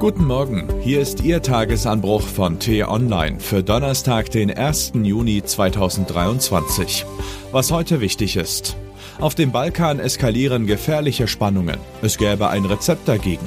Guten 0.00 0.24
Morgen, 0.24 0.66
hier 0.80 0.98
ist 1.02 1.22
Ihr 1.24 1.42
Tagesanbruch 1.42 2.22
von 2.22 2.58
T-Online 2.58 3.38
für 3.38 3.62
Donnerstag, 3.62 4.30
den 4.30 4.50
1. 4.50 4.92
Juni 4.94 5.42
2023. 5.44 7.04
Was 7.52 7.70
heute 7.70 8.00
wichtig 8.00 8.36
ist. 8.36 8.78
Auf 9.18 9.34
dem 9.34 9.52
Balkan 9.52 10.00
eskalieren 10.00 10.66
gefährliche 10.66 11.28
Spannungen. 11.28 11.76
Es 12.00 12.16
gäbe 12.16 12.48
ein 12.48 12.64
Rezept 12.64 13.08
dagegen. 13.08 13.46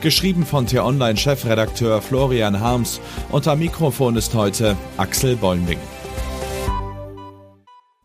Geschrieben 0.00 0.46
von 0.46 0.68
T-Online-Chefredakteur 0.68 2.00
Florian 2.00 2.60
Harms 2.60 3.00
am 3.32 3.58
Mikrofon 3.58 4.14
ist 4.14 4.34
heute 4.34 4.76
Axel 4.98 5.34
Bäumling. 5.34 5.80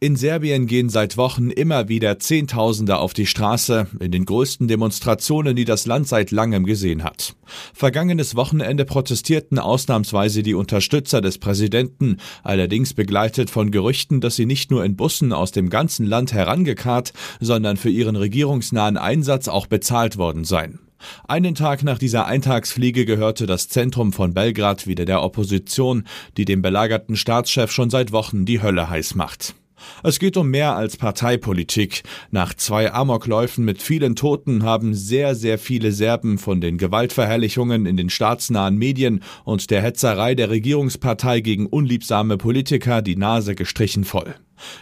In 0.03 0.17
Serbien 0.17 0.67
gehen 0.67 0.89
seit 0.89 1.15
Wochen 1.15 1.49
immer 1.49 1.87
wieder 1.87 2.19
Zehntausende 2.19 2.97
auf 2.97 3.13
die 3.13 3.25
Straße 3.25 3.87
in 4.01 4.11
den 4.11 4.25
größten 4.25 4.67
Demonstrationen, 4.67 5.55
die 5.55 5.63
das 5.63 5.85
Land 5.85 6.09
seit 6.09 6.31
langem 6.31 6.65
gesehen 6.65 7.05
hat. 7.05 7.37
Vergangenes 7.73 8.35
Wochenende 8.35 8.83
protestierten 8.83 9.59
ausnahmsweise 9.59 10.43
die 10.43 10.55
Unterstützer 10.55 11.21
des 11.21 11.37
Präsidenten, 11.37 12.17
allerdings 12.43 12.93
begleitet 12.93 13.49
von 13.49 13.71
Gerüchten, 13.71 14.19
dass 14.19 14.35
sie 14.35 14.45
nicht 14.45 14.71
nur 14.71 14.83
in 14.83 14.97
Bussen 14.97 15.31
aus 15.31 15.53
dem 15.53 15.69
ganzen 15.69 16.05
Land 16.05 16.33
herangekarrt, 16.33 17.13
sondern 17.39 17.77
für 17.77 17.89
ihren 17.89 18.17
regierungsnahen 18.17 18.97
Einsatz 18.97 19.47
auch 19.47 19.67
bezahlt 19.67 20.17
worden 20.17 20.43
seien. 20.43 20.79
Einen 21.29 21.55
Tag 21.55 21.81
nach 21.83 21.97
dieser 21.97 22.25
Eintagsfliege 22.25 23.05
gehörte 23.05 23.45
das 23.45 23.69
Zentrum 23.69 24.11
von 24.11 24.33
Belgrad 24.33 24.85
wieder 24.85 25.05
der 25.05 25.23
Opposition, 25.23 26.03
die 26.35 26.43
dem 26.43 26.61
belagerten 26.61 27.15
Staatschef 27.15 27.71
schon 27.71 27.89
seit 27.89 28.11
Wochen 28.11 28.43
die 28.43 28.61
Hölle 28.61 28.89
heiß 28.89 29.15
macht. 29.15 29.55
Es 30.03 30.19
geht 30.19 30.37
um 30.37 30.49
mehr 30.49 30.75
als 30.75 30.97
Parteipolitik. 30.97 32.03
Nach 32.31 32.53
zwei 32.53 32.91
Amokläufen 32.93 33.65
mit 33.65 33.81
vielen 33.81 34.15
Toten 34.15 34.63
haben 34.63 34.93
sehr, 34.93 35.35
sehr 35.35 35.57
viele 35.57 35.91
Serben 35.91 36.37
von 36.37 36.61
den 36.61 36.77
Gewaltverherrlichungen 36.77 37.85
in 37.85 37.97
den 37.97 38.09
staatsnahen 38.09 38.77
Medien 38.77 39.23
und 39.43 39.71
der 39.71 39.81
Hetzerei 39.81 40.35
der 40.35 40.49
Regierungspartei 40.49 41.41
gegen 41.41 41.67
unliebsame 41.67 42.37
Politiker 42.37 43.01
die 43.01 43.15
Nase 43.15 43.55
gestrichen 43.55 44.03
voll. 44.03 44.35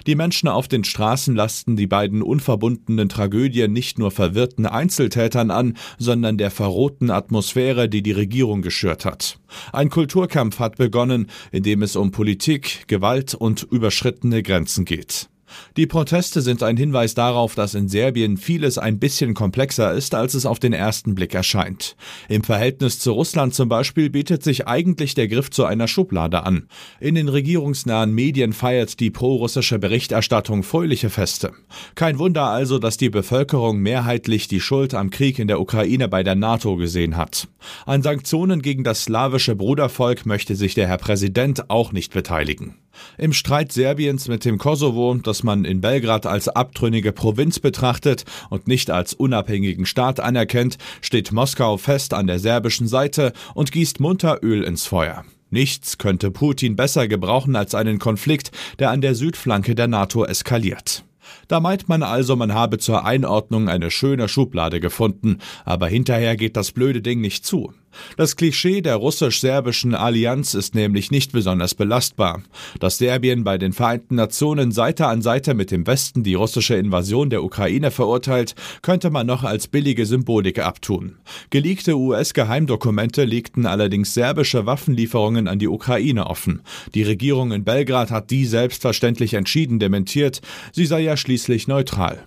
Die 0.08 0.16
Menschen 0.16 0.48
auf 0.48 0.68
den 0.68 0.84
Straßen 0.84 1.36
lasten 1.36 1.76
die 1.76 1.88
beiden 1.88 2.22
unverbundenen 2.22 3.10
Tragödien 3.10 3.74
nicht 3.74 4.00
nur 4.00 4.12
verwirrten 4.12 4.66
Einzeltätern 4.66 5.52
an, 5.52 5.78
sondern 5.98 6.38
der 6.38 6.52
verrohten 6.52 7.10
Atmosphäre, 7.10 7.90
die 7.90 8.04
die 8.04 8.12
Regierung 8.12 8.62
geschürt 8.62 9.06
hat. 9.06 9.40
Ein 9.74 9.90
Kulturkampf 9.90 10.59
hat 10.59 10.78
begonnen, 10.78 11.28
in 11.52 11.64
dem 11.64 11.82
es 11.82 11.96
um 11.96 12.12
Politik, 12.12 12.88
Gewalt 12.88 13.34
und 13.34 13.64
überschrittene 13.64 14.44
Grenzen 14.44 14.86
geht. 14.86 15.31
Die 15.78 15.88
Proteste 15.88 16.42
sind 16.42 16.64
ein 16.64 16.78
Hinweis 16.78 17.14
darauf, 17.14 17.56
dass 17.56 17.74
in 17.74 17.88
Serbien 17.88 18.38
vieles 18.38 18.78
ein 18.78 19.00
bisschen 19.00 19.34
komplexer 19.34 19.94
ist, 19.94 20.16
als 20.16 20.34
es 20.34 20.46
auf 20.46 20.60
den 20.60 20.74
ersten 20.74 21.16
Blick 21.16 21.34
erscheint. 21.34 21.96
Im 22.30 22.44
Verhältnis 22.44 23.00
zu 23.00 23.12
Russland 23.12 23.54
zum 23.54 23.70
Beispiel 23.70 24.10
bietet 24.10 24.44
sich 24.44 24.68
eigentlich 24.68 25.14
der 25.14 25.28
Griff 25.28 25.50
zu 25.50 25.66
einer 25.66 25.88
Schublade 25.88 26.44
an. 26.44 26.68
In 27.00 27.16
den 27.16 27.30
regierungsnahen 27.30 28.14
Medien 28.14 28.54
feiert 28.54 29.00
die 29.00 29.12
prorussische 29.12 29.80
Berichterstattung 29.80 30.64
fröhliche 30.64 31.10
Feste. 31.10 31.52
Kein 31.96 32.20
Wunder 32.20 32.46
also, 32.46 32.80
dass 32.80 32.98
die 32.98 33.10
Bevölkerung 33.10 33.80
mehrheitlich 33.80 34.48
die 34.48 34.60
Schuld 34.60 34.94
am 34.94 35.10
Krieg 35.10 35.40
in 35.40 35.48
der 35.48 35.60
Ukraine 35.60 36.08
bei 36.08 36.24
der 36.24 36.36
NATO 36.36 36.76
gesehen 36.76 37.18
hat. 37.18 37.48
An 37.86 38.02
Sanktionen 38.02 38.62
gegen 38.62 38.84
das 38.84 39.04
slawische 39.04 39.56
Brudervolk 39.56 40.26
möchte 40.26 40.56
sich 40.56 40.74
der 40.74 40.88
Herr 40.88 40.98
Präsident 40.98 41.70
auch 41.70 41.92
nicht 41.92 42.14
beteiligen. 42.14 42.76
Im 43.17 43.34
Streit 43.34 43.72
Serbiens 43.72 44.28
mit 44.28 44.45
dem 44.45 44.58
Kosovo, 44.58 45.14
das 45.16 45.44
man 45.44 45.66
in 45.66 45.81
Belgrad 45.81 46.25
als 46.25 46.47
abtrünnige 46.47 47.11
Provinz 47.11 47.59
betrachtet 47.59 48.25
und 48.50 48.67
nicht 48.67 48.89
als 48.92 49.14
unabhängigen 49.14 49.86
Staat 49.86 50.20
anerkennt, 50.20 50.78
steht 51.02 51.31
Moskau 51.31 51.78
fest 51.78 52.14
an 52.14 52.28
der 52.28 52.39
serbischen 52.39 52.88
Seite 52.88 53.34
und 53.53 53.72
gießt 53.72 54.00
munter 54.00 54.39
Öl 54.44 54.64
ins 54.64 54.86
Feuer. 54.86 55.23
Nichts 55.50 55.97
könnte 55.97 56.31
Putin 56.31 56.78
besser 56.78 57.08
gebrauchen 57.09 57.56
als 57.58 57.75
einen 57.75 58.00
Konflikt, 58.00 58.52
der 58.80 58.89
an 58.89 59.02
der 59.02 59.16
Südflanke 59.16 59.75
der 59.75 59.88
NATO 59.88 60.24
eskaliert. 60.24 61.03
Da 61.47 61.59
meint 61.59 61.90
man 61.90 62.03
also, 62.03 62.35
man 62.35 62.53
habe 62.53 62.78
zur 62.78 63.06
Einordnung 63.06 63.68
eine 63.68 63.91
schöne 63.91 64.30
Schublade 64.30 64.80
gefunden, 64.80 65.40
aber 65.66 65.88
hinterher 65.88 66.38
geht 66.38 66.56
das 66.56 66.72
blöde 66.72 67.01
Ding 67.01 67.19
nicht 67.22 67.46
zu. 67.46 67.74
Das 68.18 68.35
Klischee 68.35 68.81
der 68.81 68.96
russisch-serbischen 68.96 69.96
Allianz 69.96 70.53
ist 70.53 70.75
nämlich 70.75 71.12
nicht 71.12 71.31
besonders 71.31 71.75
belastbar. 71.75 72.41
Dass 72.79 72.97
Serbien 72.97 73.44
bei 73.44 73.57
den 73.57 73.74
Vereinten 73.74 74.16
Nationen 74.16 74.72
Seite 74.72 75.07
an 75.07 75.22
Seite 75.22 75.53
mit 75.53 75.72
dem 75.72 75.88
Westen 75.88 76.24
die 76.24 76.34
russische 76.34 76.75
Invasion 76.75 77.30
der 77.30 77.44
Ukraine 77.44 77.91
verurteilt, 77.91 78.56
könnte 78.81 79.09
man 79.09 79.28
noch 79.28 79.44
als 79.44 79.68
billige 79.68 80.06
Symbolik 80.06 80.59
abtun. 80.59 81.18
Geleakte 81.50 81.97
US-Geheimdokumente 81.97 83.25
legten 83.25 83.66
allerdings 83.66 84.13
serbische 84.13 84.66
Waffenlieferungen 84.66 85.47
an 85.47 85.59
die 85.59 85.68
Ukraine 85.68 86.28
offen. 86.28 86.62
Die 86.94 87.03
Regierung 87.03 87.51
in 87.51 87.63
Belgrad 87.63 88.12
hat 88.12 88.31
die 88.31 88.46
selbstverständlich 88.46 89.34
entschieden 89.34 89.80
dementiert, 89.80 90.41
sie 90.72 90.85
sei 90.85 91.01
ja 91.01 91.18
schließlich 91.18 91.68
neutral. 91.68 92.24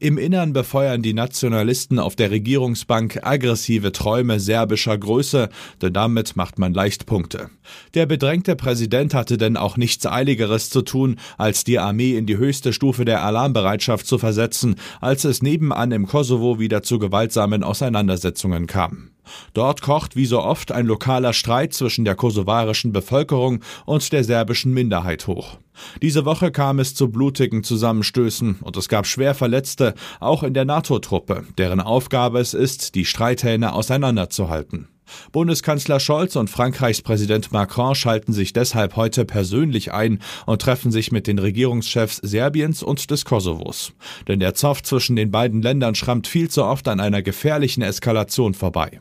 Im 0.00 0.18
Innern 0.18 0.52
befeuern 0.52 1.02
die 1.02 1.14
Nationalisten 1.14 1.98
auf 1.98 2.16
der 2.16 2.30
Regierungsbank 2.30 3.20
aggressive 3.22 3.92
Träume 3.92 4.40
serbischer 4.40 4.96
Größe, 4.96 5.48
denn 5.82 5.92
damit 5.92 6.36
macht 6.36 6.58
man 6.58 6.74
leicht 6.74 7.06
Punkte. 7.06 7.50
Der 7.94 8.06
bedrängte 8.06 8.56
Präsident 8.56 9.14
hatte 9.14 9.36
denn 9.36 9.56
auch 9.56 9.76
nichts 9.76 10.06
Eiligeres 10.06 10.70
zu 10.70 10.82
tun, 10.82 11.16
als 11.36 11.64
die 11.64 11.78
Armee 11.78 12.16
in 12.16 12.26
die 12.26 12.36
höchste 12.36 12.72
Stufe 12.72 13.04
der 13.04 13.22
Alarmbereitschaft 13.24 14.06
zu 14.06 14.18
versetzen, 14.18 14.76
als 15.00 15.24
es 15.24 15.42
nebenan 15.42 15.92
im 15.92 16.06
Kosovo 16.06 16.58
wieder 16.58 16.82
zu 16.82 16.98
gewaltsamen 16.98 17.62
Auseinandersetzungen 17.62 18.66
kam. 18.66 19.10
Dort 19.52 19.82
kocht 19.82 20.16
wie 20.16 20.26
so 20.26 20.40
oft 20.40 20.72
ein 20.72 20.86
lokaler 20.86 21.32
Streit 21.32 21.74
zwischen 21.74 22.04
der 22.04 22.14
kosovarischen 22.14 22.92
Bevölkerung 22.92 23.62
und 23.84 24.10
der 24.12 24.24
serbischen 24.24 24.72
Minderheit 24.72 25.26
hoch. 25.26 25.58
Diese 26.02 26.24
Woche 26.24 26.50
kam 26.50 26.78
es 26.78 26.94
zu 26.94 27.10
blutigen 27.10 27.62
Zusammenstößen 27.62 28.56
und 28.62 28.76
es 28.76 28.88
gab 28.88 29.06
schwer 29.06 29.34
Verletzte, 29.34 29.94
auch 30.20 30.42
in 30.42 30.54
der 30.54 30.64
NATO-Truppe, 30.64 31.44
deren 31.56 31.80
Aufgabe 31.80 32.40
es 32.40 32.54
ist, 32.54 32.94
die 32.94 33.04
Streithähne 33.04 33.72
auseinanderzuhalten. 33.72 34.88
Bundeskanzler 35.32 36.00
Scholz 36.00 36.36
und 36.36 36.50
Frankreichs 36.50 37.02
Präsident 37.02 37.52
Macron 37.52 37.94
schalten 37.94 38.32
sich 38.32 38.52
deshalb 38.52 38.96
heute 38.96 39.24
persönlich 39.24 39.92
ein 39.92 40.20
und 40.46 40.62
treffen 40.62 40.90
sich 40.90 41.12
mit 41.12 41.26
den 41.26 41.38
Regierungschefs 41.38 42.16
Serbiens 42.16 42.82
und 42.82 43.10
des 43.10 43.24
Kosovos. 43.24 43.92
Denn 44.26 44.40
der 44.40 44.54
Zoff 44.54 44.82
zwischen 44.82 45.16
den 45.16 45.30
beiden 45.30 45.62
Ländern 45.62 45.94
schrammt 45.94 46.26
viel 46.26 46.50
zu 46.50 46.64
oft 46.64 46.88
an 46.88 47.00
einer 47.00 47.22
gefährlichen 47.22 47.82
Eskalation 47.82 48.54
vorbei. 48.54 49.00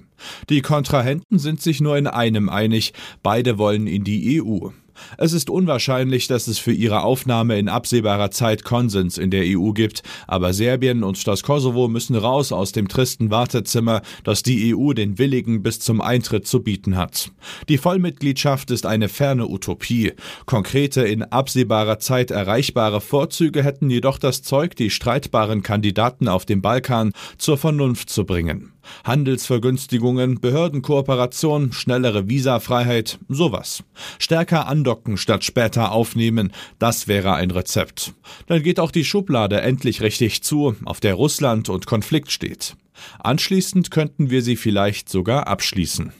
Die 0.50 0.62
Kontrahenten 0.62 1.40
sind 1.40 1.62
sich 1.62 1.80
nur 1.80 1.98
in 1.98 2.08
einem 2.08 2.50
einig, 2.50 2.94
beide 3.22 3.58
wollen 3.58 3.88
in 3.88 4.04
die 4.04 4.42
EU. 4.42 4.70
Es 5.18 5.34
ist 5.34 5.50
unwahrscheinlich, 5.50 6.28
dass 6.28 6.48
es 6.48 6.60
für 6.60 6.72
ihre 6.72 7.04
Aufnahme 7.04 7.58
in 7.58 7.70
absehbarer 7.70 8.32
Zeit 8.32 8.64
Konsens 8.64 9.18
in 9.18 9.32
der 9.32 9.44
EU 9.46 9.72
gibt, 9.72 10.04
aber 10.28 10.54
Serbien 10.54 11.04
und 11.04 11.28
das 11.28 11.44
Kosovo 11.44 11.88
müssen 11.88 12.16
raus 12.16 12.52
aus 12.52 12.72
dem 12.72 12.88
tristen 12.88 13.32
Wartezimmer, 13.32 14.02
das 14.24 14.44
die 14.44 14.76
EU 14.76 14.94
den 14.94 15.18
Willigen 15.18 15.64
bis 15.64 15.80
zum 15.80 16.02
Eintritt 16.02 16.48
zu 16.48 16.62
bieten 16.62 16.98
hat. 16.98 17.32
Die 17.70 17.78
Vollmitgliedschaft 17.78 18.72
ist 18.72 18.86
eine 18.86 19.10
ferne 19.10 19.48
Utopie. 19.48 20.14
Konkrete, 20.46 21.02
in 21.02 21.24
absehbarer 21.24 22.00
Zeit 22.00 22.32
erreichbare 22.32 23.02
Vorzüge 23.02 23.64
hätten 23.64 23.90
jedoch 23.90 24.18
das 24.18 24.42
Zeug, 24.42 24.76
die 24.76 24.90
streitbaren 24.90 25.64
Kandidaten 25.64 26.28
auf 26.28 26.46
dem 26.46 26.62
Balkan 26.62 27.12
zur 27.38 27.58
Vernunft 27.58 28.10
zu 28.10 28.26
bringen. 28.26 28.74
Handelsvergünstigungen, 29.04 30.40
Behördenkooperation, 30.40 31.74
schnellere 31.74 32.28
Visafreiheit, 32.30 33.20
sowas. 33.30 33.84
Stärker 34.20 34.68
andocken 34.68 35.18
statt 35.18 35.44
später 35.44 35.92
aufnehmen, 35.92 36.52
das 36.80 37.08
wäre 37.08 37.34
ein 37.34 37.52
Rezept. 37.52 38.14
Dann 38.48 38.64
geht 38.64 38.80
auch 38.80 38.92
die 38.92 39.06
Schublade 39.06 39.62
endlich 39.62 40.02
richtig 40.02 40.44
zu, 40.44 40.76
auf 40.86 41.00
der 41.00 41.14
Russland 41.14 41.70
und 41.70 41.86
Konflikt 41.86 42.32
steht. 42.32 42.76
Anschließend 43.20 43.92
könnten 43.92 44.30
wir 44.30 44.42
sie 44.42 44.56
vielleicht 44.56 45.10
sogar 45.10 45.48
abschließen. 45.48 46.12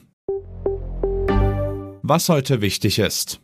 Was 2.02 2.28
heute 2.28 2.60
wichtig 2.60 2.98
ist. 2.98 3.40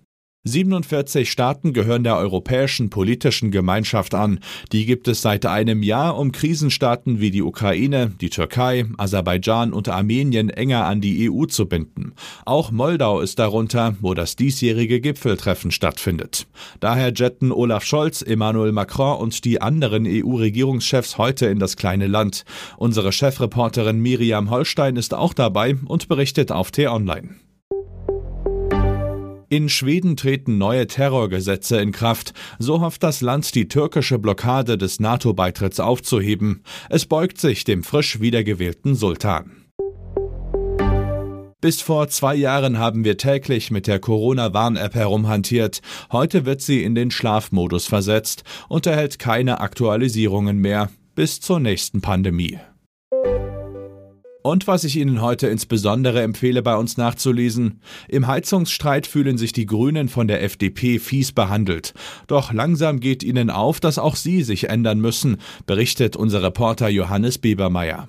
47 0.47 1.31
Staaten 1.31 1.73
gehören 1.73 2.05
der 2.05 2.19
Europäischen 2.19 2.91
Politischen 2.91 3.51
Gemeinschaft 3.51 4.15
an. 4.15 4.41
Die 4.73 4.85
gibt 4.85 5.09
es 5.09 5.23
seit 5.23 5.47
einem 5.47 5.83
Jahr, 5.83 6.19
um 6.19 6.33
Krisenstaaten 6.33 7.19
wie 7.19 7.31
die 7.31 7.41
Ukraine, 7.41 8.13
die 8.21 8.29
Türkei, 8.29 8.85
Aserbaidschan 8.99 9.73
und 9.73 9.89
Armenien 9.89 10.51
enger 10.51 10.85
an 10.85 11.01
die 11.01 11.31
EU 11.31 11.47
zu 11.47 11.65
binden. 11.65 12.13
Auch 12.45 12.71
Moldau 12.71 13.21
ist 13.21 13.39
darunter, 13.39 13.97
wo 14.03 14.13
das 14.13 14.37
diesjährige 14.37 15.01
Gipfeltreffen 15.01 15.71
stattfindet. 15.71 16.47
Daher 16.79 17.15
jetten 17.15 17.51
Olaf 17.51 17.87
Scholz, 17.87 18.21
Emmanuel 18.21 18.73
Macron 18.73 19.17
und 19.17 19.47
die 19.47 19.63
anderen 19.63 20.07
EU-Regierungschefs 20.07 21.17
heute 21.17 21.47
in 21.47 21.59
das 21.59 21.79
kleine 21.79 22.07
Land. 22.07 22.45
Unsere 22.77 23.13
Chefreporterin 23.13 23.99
Miriam 23.99 24.51
Holstein 24.51 24.97
ist 24.97 25.15
auch 25.15 25.33
dabei 25.33 25.77
und 25.87 26.07
berichtet 26.09 26.53
auf 26.53 26.71
T-Online. 26.71 27.31
In 29.55 29.69
Schweden 29.69 30.17
treten 30.17 30.59
neue 30.59 30.89
Terrorgesetze 30.89 31.77
in 31.81 31.93
Kraft. 31.93 32.33
So 32.59 32.81
hofft 32.81 33.05
das 33.05 33.21
Land, 33.21 33.55
die 33.55 33.69
türkische 33.69 34.19
Blockade 34.19 34.77
des 34.77 34.99
NATO-Beitritts 34.99 35.79
aufzuheben. 35.79 36.65
Es 36.91 37.07
beugt 37.07 37.39
sich 37.39 37.63
dem 37.63 37.85
frisch 37.85 38.19
wiedergewählten 38.19 38.97
Sultan. 38.97 39.53
Bis 41.61 41.81
vor 41.81 42.09
zwei 42.09 42.35
Jahren 42.35 42.81
haben 42.81 43.05
wir 43.05 43.17
täglich 43.17 43.71
mit 43.71 43.87
der 43.87 44.01
Corona-Warn-App 44.01 44.97
herumhantiert. 44.97 45.83
Heute 46.11 46.47
wird 46.47 46.61
sie 46.61 46.83
in 46.83 46.97
den 46.97 47.13
Schlafmodus 47.13 47.87
versetzt 47.87 48.43
und 48.69 48.87
erhält 48.87 49.21
keine 49.21 49.61
Aktualisierungen 49.61 50.59
mehr 50.59 50.91
bis 51.15 51.39
zur 51.41 51.61
nächsten 51.61 52.01
Pandemie. 52.01 52.59
Und 54.47 54.67
was 54.67 54.85
ich 54.85 54.97
Ihnen 54.97 55.23
heute 55.23 55.47
insbesondere 55.47 56.21
empfehle, 56.21 56.61
bei 56.61 56.77
uns 56.77 56.99
nachzulesen. 56.99 57.81
Im 58.09 58.27
Heizungsstreit 58.27 59.07
fühlen 59.07 59.39
sich 59.39 59.55
die 59.55 59.65
Grünen 59.65 60.11
von 60.11 60.29
der 60.29 60.43
FDP 60.43 60.99
fies 60.99 61.33
behandelt. 61.33 61.95
Doch 62.27 62.53
langsam 62.53 63.01
geht 63.01 63.23
ihnen 63.23 63.49
auf, 63.49 63.81
dass 63.81 63.99
auch 63.99 64.17
sie 64.17 64.43
sich 64.43 64.69
ändern 64.69 65.01
müssen, 65.01 65.39
berichtet 65.65 66.15
unser 66.15 66.43
Reporter 66.43 66.91
Johannes 66.91 67.39
Biebermeier. 67.39 68.09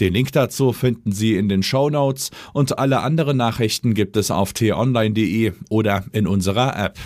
Den 0.00 0.14
Link 0.14 0.32
dazu 0.32 0.72
finden 0.72 1.12
Sie 1.12 1.36
in 1.36 1.50
den 1.50 1.62
Show 1.62 1.90
Notes 1.90 2.30
und 2.54 2.78
alle 2.78 3.00
anderen 3.00 3.36
Nachrichten 3.36 3.92
gibt 3.92 4.16
es 4.16 4.30
auf 4.30 4.54
t-online.de 4.54 5.52
oder 5.68 6.04
in 6.12 6.26
unserer 6.26 6.82
App. 6.82 6.98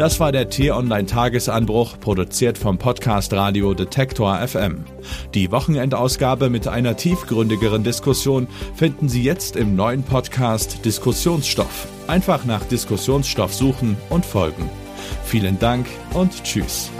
Das 0.00 0.18
war 0.18 0.32
der 0.32 0.48
T-Online-Tagesanbruch, 0.48 2.00
produziert 2.00 2.56
vom 2.56 2.78
Podcast 2.78 3.34
Radio 3.34 3.74
Detektor 3.74 4.34
FM. 4.48 4.86
Die 5.34 5.52
Wochenendausgabe 5.52 6.48
mit 6.48 6.66
einer 6.66 6.96
tiefgründigeren 6.96 7.84
Diskussion 7.84 8.48
finden 8.74 9.10
Sie 9.10 9.22
jetzt 9.22 9.56
im 9.56 9.76
neuen 9.76 10.02
Podcast 10.02 10.86
Diskussionsstoff. 10.86 11.86
Einfach 12.06 12.46
nach 12.46 12.64
Diskussionsstoff 12.64 13.52
suchen 13.52 13.98
und 14.08 14.24
folgen. 14.24 14.70
Vielen 15.26 15.58
Dank 15.58 15.86
und 16.14 16.44
Tschüss. 16.44 16.90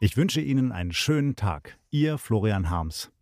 Ich 0.00 0.16
wünsche 0.16 0.40
Ihnen 0.40 0.72
einen 0.72 0.92
schönen 0.92 1.36
Tag. 1.36 1.78
Ihr 1.92 2.18
Florian 2.18 2.70
Harms. 2.70 3.12